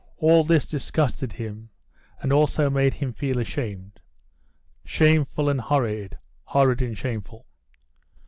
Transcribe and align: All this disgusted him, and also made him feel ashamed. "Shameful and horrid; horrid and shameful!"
All 0.17 0.43
this 0.43 0.65
disgusted 0.65 1.33
him, 1.33 1.69
and 2.23 2.33
also 2.33 2.71
made 2.71 2.95
him 2.95 3.13
feel 3.13 3.37
ashamed. 3.37 3.99
"Shameful 4.83 5.47
and 5.47 5.61
horrid; 5.61 6.17
horrid 6.45 6.81
and 6.81 6.97
shameful!" 6.97 7.45